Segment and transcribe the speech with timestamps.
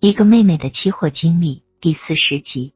[0.00, 2.72] 一个妹妹的期货经历第四十集。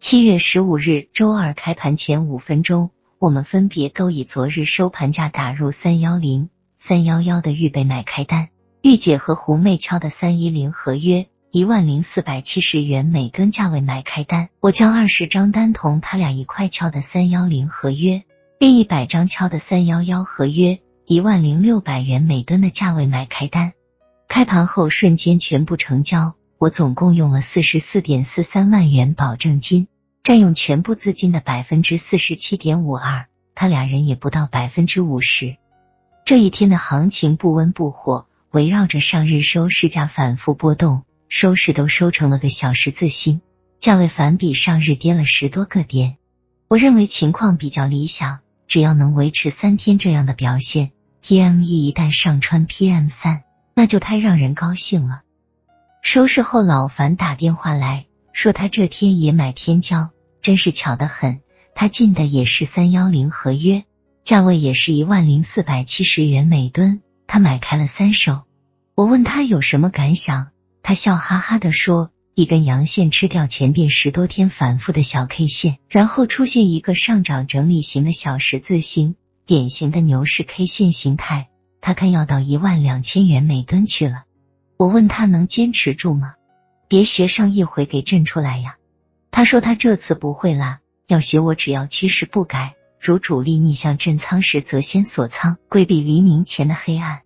[0.00, 6.48] 七月十五日周二开盘前五分钟，我们分别都以昨日收盘价打入三幺零、
[6.78, 8.48] 三幺幺的预备买开单。
[8.80, 18.22] 玉姐和胡妹敲的三一零合约一万零四百七十元每吨价位买开单，我将二十张单同他俩一块敲的三幺零合约，
[18.58, 23.74] 另一百张敲的三幺幺合约一万零六百元每吨的价位买开单。
[24.28, 29.86] 开盘后瞬间全部成交，我总共用了四十四点四三万元保证金，
[30.24, 35.56] 占用全部资金的百分之四十七点五二，他俩人也不到百分之五十。
[36.24, 43.40] 这一天的行情不温不火，围绕着上日收市价反复波动，收市都收成了个小十字星，
[43.78, 46.16] 价位反比上日跌了十多个点。
[46.66, 50.90] 我认为情况比较理想，只要能维持三天这样的表现
[51.22, 53.44] ，PME 一旦上穿 PM 三。
[53.74, 55.22] 那就太让人高兴了。
[56.10, 60.08] 收拾后，老樊打电话来说，他这天也买天骄，
[60.40, 61.40] 真是巧得很。
[61.74, 63.84] 他进的也是三幺零合约，
[64.24, 68.44] 价位也是一万零四百七十元每吨，他买开了三手。
[68.94, 70.48] 我问他有什么感想，
[70.82, 79.14] 他笑哈哈的说：“一根阳线吃掉前边十多天反复的小 K 线，然后出现一个上涨整理型的小十字星，
[79.44, 81.50] 典型的牛市 K 线形态。”
[81.82, 84.24] 他看要到一万两千元每吨去了，
[84.78, 86.36] 我问他能坚持住吗？
[86.86, 88.76] 别学上一回给震出来呀！
[89.32, 90.78] 他说他这次不会啦，
[91.08, 97.22] 要学我，只要趋势不改，如主力逆向震仓时，则先锁仓，规避黎明前的黑暗。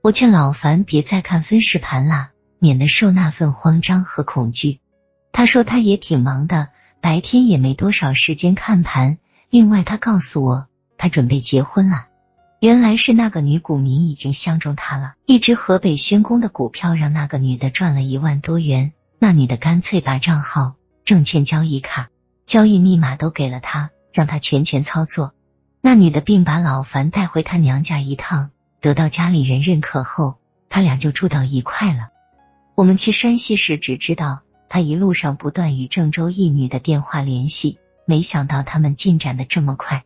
[0.00, 4.80] 我劝老樊别再看分时盘啦，免得受那份慌张和恐惧。
[5.30, 6.70] 他说他也挺忙的，
[7.02, 9.18] 白天也没多少时间看盘。
[9.50, 12.06] 另外，他告诉我他准备结婚了。
[12.64, 20.72] 原来是那个女股民已经相中他了，一只河北宣工的股票让那个女的赚了一万多元，那女的干脆把账号、
[21.04, 22.08] 证券交易卡、
[22.46, 25.34] 交易密码都给了他，让他全权操作。
[25.82, 28.48] 那女的并把老樊带回他娘家一趟，
[28.80, 30.36] 得到家里人认可后，
[30.70, 32.08] 他俩就住到一块了。
[32.74, 34.40] 我们去山西时只知道
[34.70, 40.04] 他一路上不断与郑州一女的电话联系，没想到他们进展的这么快。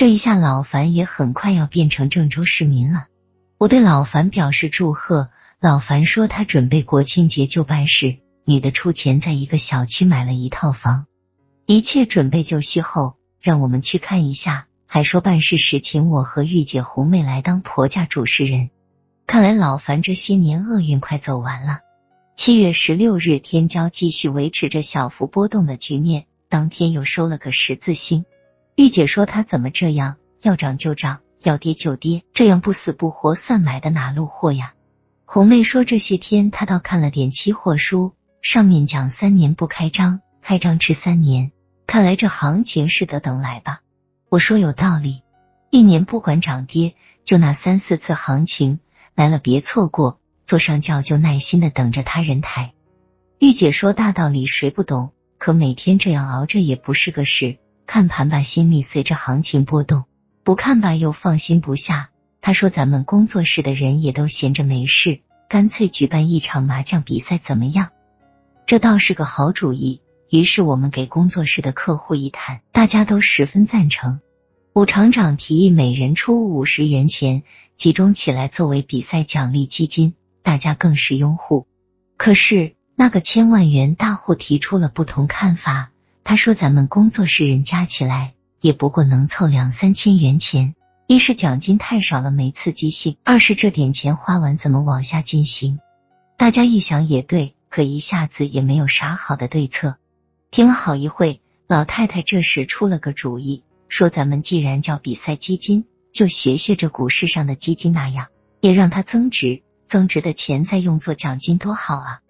[0.00, 3.08] 这一下，老樊也很快要变成郑州市民了。
[3.58, 5.28] 我对老樊表示祝贺。
[5.60, 8.16] 老樊说他准备国庆节就办事，
[8.46, 11.04] 女的出钱在一个小区买了一套房，
[11.66, 14.68] 一切准备就绪后，让我们去看一下。
[14.86, 18.70] 还说办事时请我和玉姐、红妹来当婆家主持人。
[19.26, 21.80] 看来老樊这些年厄运快走完了。
[22.34, 28.24] 七月十六日，天骄继续维持着小幅波动的局面，当天又收了个十字星。
[28.80, 30.16] 玉姐说：“他怎么这样？
[30.40, 34.72] 要涨就涨，要跌就跌，这样不死不活，算买的哪路货呀？”
[35.28, 41.52] 红妹说：“这些天她倒看了点期货书，上面讲三年不开张，开张吃三年，
[41.86, 43.82] 看来这行情是得等来吧。”
[44.30, 45.24] 我说：“有道理，
[45.68, 48.80] 一年不管涨跌，就那三四次行情
[49.14, 52.72] 来了，别错过，坐上轿就耐心的等着他人抬。”
[53.40, 55.12] 玉姐说：“大道理谁不懂？
[55.36, 57.58] 可每天这样熬着也不是个事。”
[57.92, 60.02] 看盘吧，心里随着行情波动；
[60.44, 62.10] 不看吧，又放心不下。
[62.40, 67.88] 他说：“咱们工作室的人也都闲着没事，干脆举办一场麻将比赛，怎么样？”
[68.64, 70.02] 这倒是个好主意。
[70.28, 74.20] 于是我们给工作室的客户一谈，大家都十分赞成。
[74.72, 77.42] 武厂长提议每人出五十元钱，
[77.74, 80.14] 集中起来作为比赛奖励基金，
[80.44, 81.66] 大家更是拥护。
[82.16, 85.90] 可是那个千万元大户提出了不同看法。
[86.30, 90.76] 他说：“咱们工作室人加起来也不过能凑两三千元钱，
[91.08, 95.80] 一是奖金太少了没刺激性，二是这点钱花完怎么往下进行？”
[96.38, 99.96] 大家一想也对，可一下子也没有啥好的对策。
[100.52, 108.28] 听了好一会，老太太这时出了个主意，说：“咱们既然叫比赛基金，就学学这股市上的基金那样，
[108.60, 112.20] 也让它增值，增值的钱再用作奖金，多好啊！”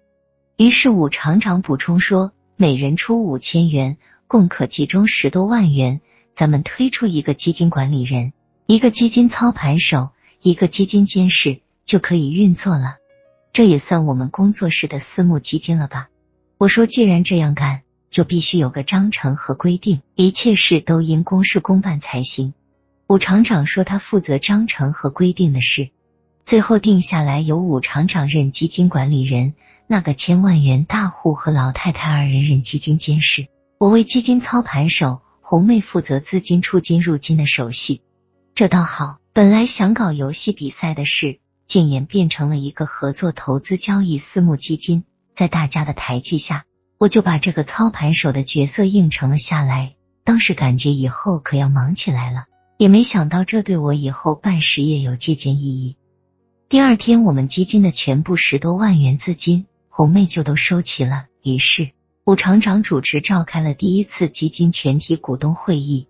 [0.57, 2.31] 于是武厂长补充说。
[2.61, 3.97] 每人出五千元，
[4.27, 5.99] 共可集中十多万元。
[6.35, 8.33] 咱们推出一个基金管理人，
[8.67, 10.11] 一个基金操盘手，
[10.43, 12.97] 一个基金监事，就可以运作了。
[13.51, 16.09] 这也算我们工作室的私募基金了吧？
[16.59, 17.81] 我说，既然这样干，
[18.11, 22.53] 就必须有个章程和规定，一切事都应公事公办才行。
[23.07, 25.89] 武厂长说，他负责章程和规定的事，
[26.45, 29.55] 最后定下来由武厂长任基金管理人。
[29.91, 37.99] 那个千万元大户和老太太二人任基金监事，我为基金操盘手，红妹负责资金出金入金的手续。
[38.55, 45.03] 这倒好，本来想搞游戏比赛的事，竟演变成了一个合作投资交易私募基金，
[45.35, 46.63] 在大家的抬举下，
[46.97, 49.95] 我就把这个操盘手的角色应承了下来。
[50.23, 52.45] 当时感觉以后可要忙起来了，
[52.77, 55.97] 也没想到这对我以后办实业有借鉴意义。
[56.69, 61.25] 第二天，我们基金的全部十多万元资金，红妹就都收齐了。
[61.43, 61.91] 于是，
[62.23, 66.07] 武厂长主持召开了第一次基金全体股东会议。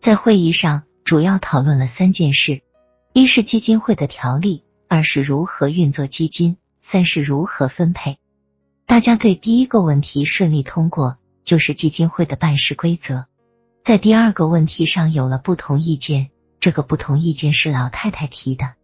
[0.00, 2.60] 在会议上，主要讨论了三件事：
[3.14, 8.18] 一是基金会的条例，二是如何运作基金，三是如何分配。
[8.84, 13.24] 大家对第一个问题顺利通过，就是基金会的办事规则。
[13.82, 16.28] 在第二个问题上有了不同意见，
[16.60, 18.74] 这个不同意见是老太太提的。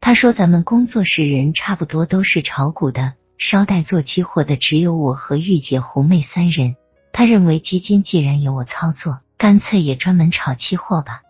[0.00, 6.76] 她说：“咱们工作室人差不多都是炒股的，捎带做期货的只有我和玉姐、红妹三人。
[7.12, 11.22] 她认为基金既然由我操作，干脆也专门炒期货吧。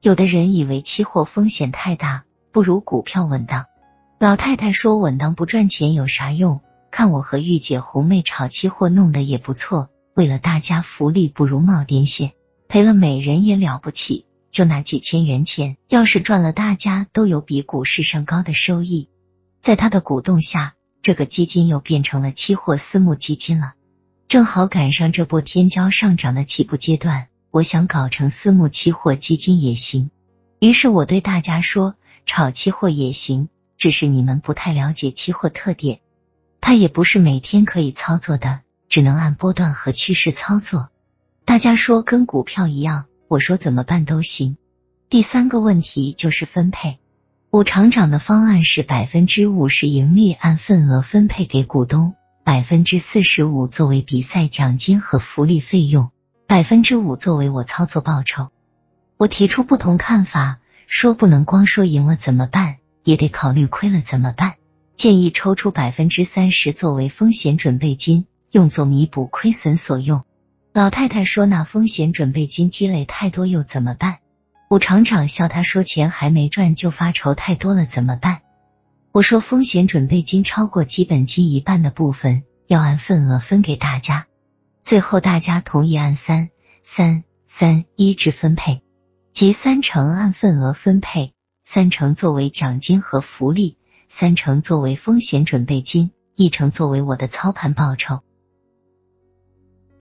[0.00, 3.66] 有的人以为期货风险太大，不如股票稳当。
[4.18, 6.60] 老太太说：稳当不赚钱有啥用？
[6.90, 12.32] 看我和玉姐、红妹炒期货弄得也不错，为了大家福利，不如冒点险。”
[12.68, 19.08] 赔了每人也了不起，就拿几千元钱，要是赚了，大家都有比股市上高的收益。
[19.62, 20.74] 在他的鼓动下，
[21.08, 23.72] 这个基金又变成了期货私募基金了，
[24.28, 27.28] 正好赶上这波天骄上涨的起步阶段。
[27.50, 30.10] 我想搞成私募期货基金也行，
[30.60, 31.94] 于是我对大家说，
[32.26, 36.00] 炒期货也行，只是你们不太了解期货特点，
[36.60, 40.90] 它也不是每天可以操作的，只能按波段和趋势操作。
[41.46, 44.58] 大家说跟股票一样，我说怎么办都行。
[45.08, 46.98] 第三个问题就是分配。
[47.50, 52.14] 武厂长的方案是百分之五十盈利按份额分配给股东，
[52.44, 56.10] 百分之四十五作为比赛奖金和福利费用，
[56.46, 58.50] 百分之五作为我操作报酬。
[59.16, 64.56] 我提出不同看法，说不能光说赢了怎么办，也得考虑亏了怎么办。
[64.94, 70.22] 建议抽出百分之三十作为风险准备金，用作弥补亏损所用。
[70.74, 74.18] 老太太说：“那风险准备金积累太多又怎么办？”
[74.68, 78.42] 武厂长笑他说：“钱还没赚就发愁太多了怎么办？”
[79.12, 84.26] 我说：“风险准备金超过基本金一半的部分要按份额分给大家。”
[84.84, 86.50] 最后大家同意按三
[86.82, 88.82] 三三一制分配，
[89.32, 91.32] 即三成按份额分配，
[91.64, 98.20] 三成作为奖金和福利，三成作为风险准备金，一成作为我的操盘报酬。